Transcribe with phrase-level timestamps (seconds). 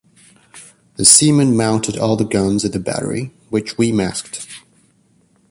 [0.95, 4.47] The seamen mounted all the guns in the battery, which we masked.